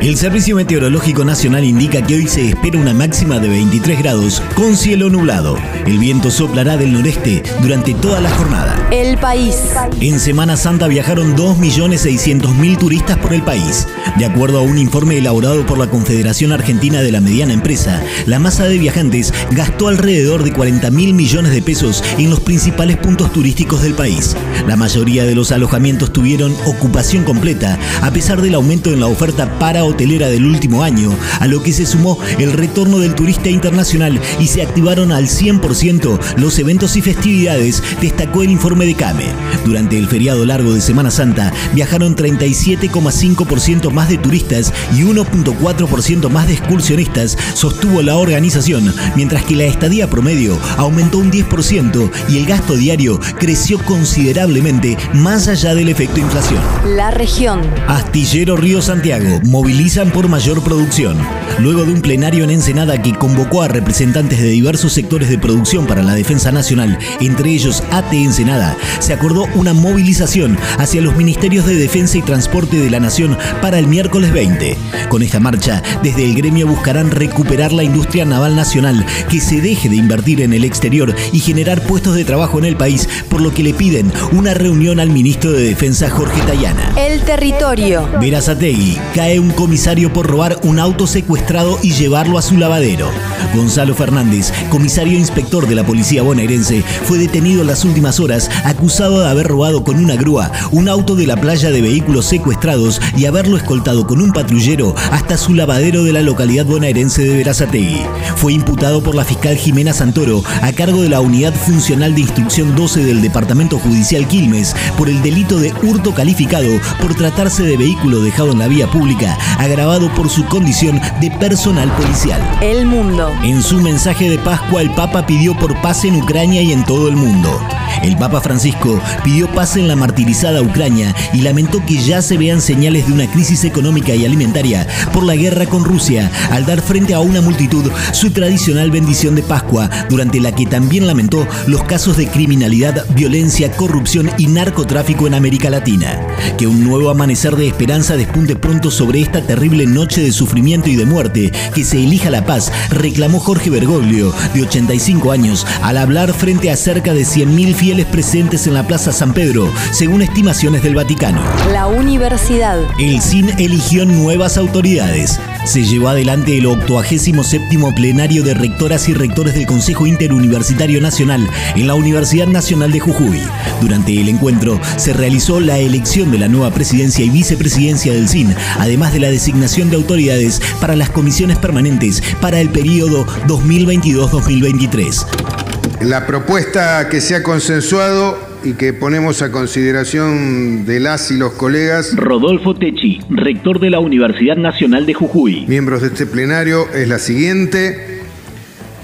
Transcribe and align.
El 0.00 0.16
Servicio 0.16 0.56
Meteorológico 0.56 1.26
Nacional 1.26 1.62
indica 1.62 2.00
que 2.00 2.14
hoy 2.14 2.26
se 2.26 2.48
espera 2.48 2.78
una 2.78 2.94
máxima 2.94 3.38
de 3.38 3.48
23 3.48 3.98
grados 3.98 4.42
con 4.54 4.74
cielo 4.76 5.10
nublado. 5.10 5.58
El 5.84 5.98
viento 5.98 6.30
soplará 6.30 6.78
del 6.78 6.94
noreste 6.94 7.42
durante 7.60 7.92
toda 7.92 8.20
la 8.20 8.30
jornada. 8.30 8.74
El 8.90 9.18
país. 9.18 9.56
En 10.00 10.20
Semana 10.20 10.56
Santa 10.56 10.88
viajaron 10.88 11.36
2.600.000 11.36 12.78
turistas 12.78 13.18
por 13.18 13.34
el 13.34 13.42
país. 13.42 13.86
De 14.16 14.24
acuerdo 14.24 14.60
a 14.60 14.62
un 14.62 14.78
informe 14.78 15.18
elaborado 15.18 15.66
por 15.66 15.76
la 15.76 15.90
Confederación 15.90 16.52
Argentina 16.52 17.02
de 17.02 17.12
la 17.12 17.20
Mediana 17.20 17.52
Empresa, 17.52 18.02
la 18.24 18.38
masa 18.38 18.64
de 18.64 18.78
viajantes 18.78 19.34
gastó 19.50 19.88
alrededor 19.88 20.44
de 20.44 20.52
40 20.52 20.90
mil 20.90 21.12
millones 21.12 21.52
de 21.52 21.60
pesos 21.60 22.02
en 22.16 22.30
los 22.30 22.40
principales 22.40 22.96
puntos 22.96 23.32
turísticos 23.32 23.82
del 23.82 23.92
país. 23.92 24.34
La 24.66 24.76
mayoría 24.76 25.24
de 25.24 25.34
los 25.34 25.52
alojamientos 25.52 26.10
tuvieron 26.10 26.54
ocupación 26.64 27.24
completa, 27.24 27.78
a 28.00 28.10
pesar 28.12 28.40
del 28.40 28.54
aumento 28.54 28.90
en 28.90 29.00
la 29.00 29.08
oferta 29.08 29.57
para 29.58 29.84
hotelera 29.84 30.28
del 30.28 30.46
último 30.46 30.82
año, 30.82 31.14
a 31.40 31.46
lo 31.46 31.62
que 31.62 31.72
se 31.72 31.86
sumó 31.86 32.18
el 32.38 32.52
retorno 32.52 32.98
del 32.98 33.14
turista 33.14 33.48
internacional 33.48 34.20
y 34.38 34.46
se 34.46 34.62
activaron 34.62 35.12
al 35.12 35.26
100% 35.26 36.18
los 36.36 36.58
eventos 36.58 36.96
y 36.96 37.02
festividades, 37.02 37.82
destacó 38.00 38.42
el 38.42 38.50
informe 38.50 38.86
de 38.86 38.94
CAME. 38.94 39.26
Durante 39.64 39.98
el 39.98 40.08
feriado 40.08 40.44
largo 40.44 40.72
de 40.72 40.80
Semana 40.80 41.10
Santa 41.10 41.52
viajaron 41.74 42.16
37,5% 42.16 43.90
más 43.90 44.08
de 44.08 44.18
turistas 44.18 44.72
y 44.96 45.02
1.4% 45.02 46.30
más 46.30 46.46
de 46.46 46.54
excursionistas, 46.54 47.36
sostuvo 47.54 48.02
la 48.02 48.16
organización, 48.16 48.94
mientras 49.16 49.44
que 49.44 49.56
la 49.56 49.64
estadía 49.64 50.08
promedio 50.08 50.58
aumentó 50.76 51.18
un 51.18 51.30
10% 51.30 52.10
y 52.28 52.38
el 52.38 52.46
gasto 52.46 52.74
diario 52.74 53.20
creció 53.38 53.78
considerablemente 53.84 54.96
más 55.14 55.48
allá 55.48 55.74
del 55.74 55.88
efecto 55.88 56.20
inflación. 56.20 56.60
La 56.96 57.10
región. 57.10 57.60
Astillero 57.86 58.56
Río 58.56 58.82
Santiago 58.82 59.40
movilizan 59.48 60.10
por 60.10 60.28
mayor 60.28 60.62
producción. 60.62 61.16
Luego 61.58 61.84
de 61.84 61.92
un 61.92 62.02
plenario 62.02 62.44
en 62.44 62.50
Ensenada 62.50 63.00
que 63.00 63.14
convocó 63.14 63.62
a 63.62 63.68
representantes 63.68 64.40
de 64.40 64.48
diversos 64.48 64.92
sectores 64.92 65.30
de 65.30 65.38
producción 65.38 65.86
para 65.86 66.02
la 66.02 66.14
defensa 66.14 66.52
nacional, 66.52 66.98
entre 67.20 67.50
ellos 67.50 67.82
AT 67.90 68.12
Ensenada, 68.12 68.76
se 69.00 69.14
acordó 69.14 69.46
una 69.54 69.72
movilización 69.72 70.58
hacia 70.78 71.00
los 71.00 71.16
ministerios 71.16 71.66
de 71.66 71.74
Defensa 71.74 72.18
y 72.18 72.22
Transporte 72.22 72.76
de 72.76 72.90
la 72.90 73.00
Nación 73.00 73.38
para 73.62 73.78
el 73.78 73.86
miércoles 73.86 74.32
20. 74.32 74.76
Con 75.08 75.22
esta 75.22 75.40
marcha, 75.40 75.82
desde 76.02 76.24
el 76.24 76.34
gremio 76.34 76.66
buscarán 76.66 77.10
recuperar 77.10 77.72
la 77.72 77.82
industria 77.82 78.26
naval 78.26 78.54
nacional, 78.54 79.04
que 79.30 79.40
se 79.40 79.62
deje 79.62 79.88
de 79.88 79.96
invertir 79.96 80.42
en 80.42 80.52
el 80.52 80.64
exterior 80.64 81.14
y 81.32 81.40
generar 81.40 81.82
puestos 81.82 82.14
de 82.14 82.24
trabajo 82.24 82.58
en 82.58 82.66
el 82.66 82.76
país, 82.76 83.08
por 83.30 83.40
lo 83.40 83.54
que 83.54 83.62
le 83.62 83.72
piden 83.72 84.12
una 84.32 84.52
reunión 84.52 85.00
al 85.00 85.08
ministro 85.08 85.52
de 85.52 85.62
Defensa 85.62 86.10
Jorge 86.10 86.40
Tayana. 86.42 86.92
El 86.96 87.22
territorio. 87.22 88.08
Verazategui 88.20 88.98
cae 89.14 89.27
un 89.36 89.50
comisario 89.50 90.10
por 90.10 90.26
robar 90.26 90.58
un 90.62 90.78
auto 90.78 91.06
secuestrado 91.06 91.78
y 91.82 91.92
llevarlo 91.92 92.38
a 92.38 92.42
su 92.42 92.56
lavadero. 92.56 93.10
Gonzalo 93.54 93.94
Fernández, 93.94 94.52
comisario 94.70 95.18
inspector 95.18 95.68
de 95.68 95.74
la 95.74 95.84
policía 95.84 96.22
bonaerense, 96.22 96.82
fue 97.04 97.18
detenido 97.18 97.60
en 97.60 97.66
las 97.66 97.84
últimas 97.84 98.20
horas 98.20 98.50
acusado 98.64 99.20
de 99.20 99.28
haber 99.28 99.46
robado 99.46 99.84
con 99.84 100.02
una 100.02 100.16
grúa 100.16 100.50
un 100.70 100.88
auto 100.88 101.14
de 101.14 101.26
la 101.26 101.36
playa 101.36 101.70
de 101.70 101.82
vehículos 101.82 102.24
secuestrados 102.24 103.00
y 103.16 103.26
haberlo 103.26 103.56
escoltado 103.56 104.06
con 104.06 104.22
un 104.22 104.32
patrullero 104.32 104.94
hasta 105.10 105.36
su 105.36 105.54
lavadero 105.54 106.04
de 106.04 106.12
la 106.12 106.22
localidad 106.22 106.64
bonaerense 106.64 107.22
de 107.22 107.36
Verazategui. 107.36 108.02
Fue 108.36 108.54
imputado 108.54 109.02
por 109.02 109.14
la 109.14 109.24
fiscal 109.24 109.56
Jimena 109.56 109.92
Santoro 109.92 110.42
a 110.62 110.72
cargo 110.72 111.02
de 111.02 111.08
la 111.10 111.20
Unidad 111.20 111.54
Funcional 111.54 112.14
de 112.14 112.22
Instrucción 112.22 112.74
12 112.76 113.04
del 113.04 113.20
Departamento 113.20 113.78
Judicial 113.78 114.26
Quilmes 114.28 114.74
por 114.96 115.08
el 115.08 115.20
delito 115.22 115.58
de 115.58 115.72
hurto 115.82 116.14
calificado 116.14 116.68
por 117.00 117.14
tratarse 117.14 117.64
de 117.64 117.76
vehículo 117.76 118.20
dejado 118.20 118.52
en 118.52 118.60
la 118.60 118.68
vía 118.68 118.86
pública, 118.90 119.17
agravado 119.26 120.12
por 120.14 120.28
su 120.28 120.44
condición 120.46 121.00
de 121.20 121.30
personal 121.32 121.90
policial. 121.92 122.40
El 122.60 122.86
mundo. 122.86 123.32
En 123.42 123.62
su 123.62 123.80
mensaje 123.80 124.30
de 124.30 124.38
Pascua, 124.38 124.82
el 124.82 124.90
Papa 124.90 125.26
pidió 125.26 125.56
por 125.56 125.80
paz 125.80 126.04
en 126.04 126.16
Ucrania 126.16 126.62
y 126.62 126.72
en 126.72 126.84
todo 126.84 127.08
el 127.08 127.16
mundo. 127.16 127.60
El 128.02 128.16
Papa 128.16 128.40
Francisco 128.40 129.00
pidió 129.24 129.48
paz 129.52 129.76
en 129.76 129.88
la 129.88 129.96
martirizada 129.96 130.62
Ucrania 130.62 131.14
y 131.32 131.42
lamentó 131.42 131.84
que 131.84 131.98
ya 131.98 132.22
se 132.22 132.36
vean 132.36 132.60
señales 132.60 133.06
de 133.06 133.12
una 133.12 133.30
crisis 133.30 133.64
económica 133.64 134.14
y 134.14 134.24
alimentaria 134.24 134.86
por 135.12 135.24
la 135.24 135.34
guerra 135.34 135.66
con 135.66 135.84
Rusia, 135.84 136.30
al 136.50 136.66
dar 136.66 136.80
frente 136.80 137.14
a 137.14 137.20
una 137.20 137.40
multitud 137.40 137.90
su 138.12 138.30
tradicional 138.30 138.90
bendición 138.90 139.34
de 139.34 139.42
Pascua, 139.42 139.90
durante 140.08 140.40
la 140.40 140.52
que 140.52 140.66
también 140.66 141.06
lamentó 141.06 141.46
los 141.66 141.82
casos 141.84 142.16
de 142.16 142.28
criminalidad, 142.28 143.04
violencia, 143.14 143.72
corrupción 143.72 144.30
y 144.38 144.46
narcotráfico 144.46 145.26
en 145.26 145.34
América 145.34 145.70
Latina. 145.70 146.20
Que 146.56 146.66
un 146.66 146.84
nuevo 146.84 147.10
amanecer 147.10 147.56
de 147.56 147.68
esperanza 147.68 148.16
despunte 148.16 148.56
pronto 148.56 148.90
sobre 148.90 149.07
esta 149.16 149.42
terrible 149.42 149.86
noche 149.86 150.20
de 150.20 150.32
sufrimiento 150.32 150.88
y 150.88 150.96
de 150.96 151.06
muerte, 151.06 151.52
que 151.74 151.84
se 151.84 152.02
elija 152.02 152.30
la 152.30 152.44
paz, 152.44 152.72
reclamó 152.90 153.40
Jorge 153.40 153.70
Bergoglio, 153.70 154.34
de 154.54 154.62
85 154.62 155.32
años, 155.32 155.66
al 155.82 155.98
hablar 155.98 156.32
frente 156.32 156.70
a 156.70 156.76
cerca 156.76 157.14
de 157.14 157.22
100.000 157.22 157.74
fieles 157.74 158.06
presentes 158.06 158.66
en 158.66 158.74
la 158.74 158.86
Plaza 158.86 159.12
San 159.12 159.32
Pedro, 159.32 159.72
según 159.92 160.22
estimaciones 160.22 160.82
del 160.82 160.94
Vaticano. 160.94 161.40
La 161.72 161.86
universidad. 161.86 162.80
El 162.98 163.20
CIN 163.20 163.50
eligió 163.58 164.04
nuevas 164.04 164.56
autoridades. 164.56 165.38
Se 165.64 165.84
llevó 165.84 166.08
adelante 166.08 166.56
el 166.56 166.66
87 166.66 167.66
plenario 167.94 168.42
de 168.42 168.54
rectoras 168.54 169.08
y 169.08 169.14
rectores 169.14 169.54
del 169.54 169.66
Consejo 169.66 170.06
Interuniversitario 170.06 171.00
Nacional 171.00 171.48
en 171.76 171.86
la 171.86 171.94
Universidad 171.94 172.46
Nacional 172.46 172.92
de 172.92 173.00
Jujuy. 173.00 173.42
Durante 173.80 174.18
el 174.20 174.28
encuentro 174.28 174.80
se 174.96 175.12
realizó 175.12 175.60
la 175.60 175.78
elección 175.78 176.30
de 176.30 176.38
la 176.38 176.48
nueva 176.48 176.70
presidencia 176.70 177.24
y 177.24 177.30
vicepresidencia 177.30 178.12
del 178.12 178.28
CIN, 178.28 178.54
además 178.78 178.97
de 178.98 179.20
la 179.20 179.30
designación 179.30 179.90
de 179.90 179.96
autoridades 179.96 180.60
para 180.80 180.96
las 180.96 181.08
comisiones 181.08 181.56
permanentes 181.58 182.20
para 182.40 182.60
el 182.60 182.68
periodo 182.68 183.24
2022-2023. 183.46 186.02
La 186.02 186.26
propuesta 186.26 187.08
que 187.08 187.20
se 187.20 187.36
ha 187.36 187.44
consensuado 187.44 188.36
y 188.64 188.72
que 188.72 188.92
ponemos 188.92 189.40
a 189.40 189.52
consideración 189.52 190.84
de 190.84 190.98
las 190.98 191.30
y 191.30 191.36
los 191.36 191.52
colegas, 191.52 192.16
Rodolfo 192.16 192.74
Techi, 192.74 193.20
rector 193.30 193.78
de 193.78 193.90
la 193.90 194.00
Universidad 194.00 194.56
Nacional 194.56 195.06
de 195.06 195.14
Jujuy. 195.14 195.66
miembros 195.68 196.02
de 196.02 196.08
este 196.08 196.26
plenario, 196.26 196.88
es 196.92 197.06
la 197.08 197.20
siguiente. 197.20 198.18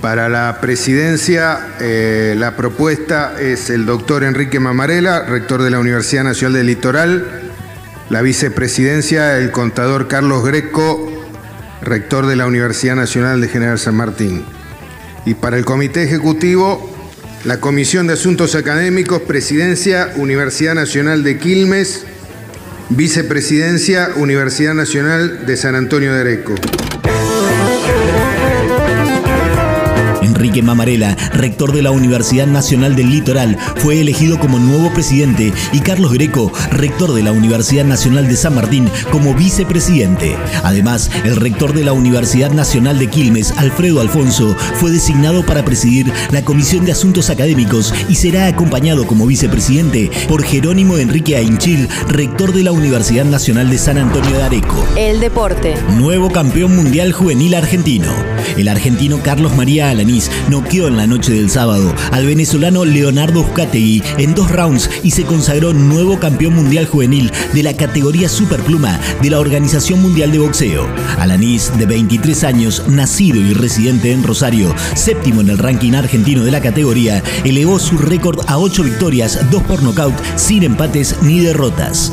Para 0.00 0.28
la 0.28 0.58
presidencia, 0.60 1.76
eh, 1.80 2.34
la 2.36 2.56
propuesta 2.56 3.40
es 3.40 3.70
el 3.70 3.86
doctor 3.86 4.24
Enrique 4.24 4.58
Mamarela, 4.60 5.24
rector 5.24 5.62
de 5.62 5.70
la 5.70 5.78
Universidad 5.78 6.24
Nacional 6.24 6.58
del 6.58 6.66
Litoral. 6.66 7.43
La 8.10 8.20
vicepresidencia, 8.20 9.38
el 9.38 9.50
contador 9.50 10.08
Carlos 10.08 10.44
Greco, 10.44 11.10
rector 11.82 12.26
de 12.26 12.36
la 12.36 12.46
Universidad 12.46 12.96
Nacional 12.96 13.40
de 13.40 13.48
General 13.48 13.78
San 13.78 13.94
Martín. 13.94 14.44
Y 15.24 15.34
para 15.34 15.56
el 15.56 15.64
comité 15.64 16.02
ejecutivo, 16.02 16.90
la 17.44 17.60
Comisión 17.60 18.06
de 18.06 18.14
Asuntos 18.14 18.54
Académicos, 18.54 19.22
Presidencia, 19.22 20.12
Universidad 20.16 20.74
Nacional 20.74 21.22
de 21.22 21.38
Quilmes, 21.38 22.04
Vicepresidencia, 22.90 24.10
Universidad 24.16 24.74
Nacional 24.74 25.46
de 25.46 25.56
San 25.56 25.74
Antonio 25.74 26.12
de 26.12 26.20
Areco. 26.20 26.54
Enrique 30.44 30.62
Mamarela, 30.62 31.16
rector 31.32 31.72
de 31.72 31.80
la 31.80 31.90
Universidad 31.90 32.46
Nacional 32.46 32.94
del 32.96 33.08
Litoral, 33.08 33.56
fue 33.76 34.02
elegido 34.02 34.38
como 34.38 34.58
nuevo 34.58 34.92
presidente 34.92 35.54
y 35.72 35.80
Carlos 35.80 36.12
Greco, 36.12 36.52
rector 36.70 37.14
de 37.14 37.22
la 37.22 37.32
Universidad 37.32 37.86
Nacional 37.86 38.28
de 38.28 38.36
San 38.36 38.54
Martín, 38.54 38.90
como 39.10 39.32
vicepresidente. 39.32 40.36
Además, 40.62 41.10
el 41.24 41.36
rector 41.36 41.72
de 41.72 41.82
la 41.82 41.94
Universidad 41.94 42.50
Nacional 42.50 42.98
de 42.98 43.06
Quilmes, 43.06 43.54
Alfredo 43.56 44.02
Alfonso, 44.02 44.54
fue 44.74 44.90
designado 44.90 45.46
para 45.46 45.64
presidir 45.64 46.12
la 46.30 46.44
Comisión 46.44 46.84
de 46.84 46.92
Asuntos 46.92 47.30
Académicos 47.30 47.94
y 48.10 48.16
será 48.16 48.46
acompañado 48.46 49.06
como 49.06 49.26
vicepresidente 49.26 50.10
por 50.28 50.44
Jerónimo 50.44 50.98
Enrique 50.98 51.38
Ainchil, 51.38 51.88
rector 52.06 52.52
de 52.52 52.64
la 52.64 52.72
Universidad 52.72 53.24
Nacional 53.24 53.70
de 53.70 53.78
San 53.78 53.96
Antonio 53.96 54.36
de 54.36 54.42
Areco. 54.42 54.84
El 54.94 55.20
deporte. 55.20 55.74
Nuevo 55.96 56.30
campeón 56.30 56.76
mundial 56.76 57.14
juvenil 57.14 57.54
argentino. 57.54 58.12
El 58.58 58.68
argentino 58.68 59.20
Carlos 59.22 59.56
María 59.56 59.88
Alanís 59.88 60.30
noqueó 60.48 60.88
en 60.88 60.96
la 60.96 61.06
noche 61.06 61.32
del 61.32 61.50
sábado 61.50 61.92
al 62.12 62.26
venezolano 62.26 62.84
Leonardo 62.84 63.40
Uzcategui 63.40 64.02
en 64.18 64.34
dos 64.34 64.50
rounds 64.50 64.90
y 65.02 65.10
se 65.10 65.24
consagró 65.24 65.72
nuevo 65.72 66.18
campeón 66.18 66.54
mundial 66.54 66.86
juvenil 66.86 67.32
de 67.52 67.62
la 67.62 67.76
categoría 67.76 68.28
superpluma 68.28 68.98
de 69.22 69.30
la 69.30 69.40
Organización 69.40 70.02
Mundial 70.02 70.32
de 70.32 70.38
Boxeo. 70.38 70.86
Alanís, 71.18 71.72
de 71.78 71.86
23 71.86 72.44
años, 72.44 72.82
nacido 72.88 73.40
y 73.40 73.52
residente 73.54 74.12
en 74.12 74.22
Rosario, 74.22 74.74
séptimo 74.94 75.40
en 75.40 75.50
el 75.50 75.58
ranking 75.58 75.92
argentino 75.94 76.44
de 76.44 76.50
la 76.50 76.60
categoría, 76.60 77.22
elevó 77.44 77.78
su 77.78 77.98
récord 77.98 78.40
a 78.46 78.58
8 78.58 78.82
victorias, 78.82 79.50
2 79.50 79.62
por 79.64 79.82
nocaut, 79.82 80.14
sin 80.36 80.62
empates 80.62 81.16
ni 81.22 81.40
derrotas. 81.40 82.12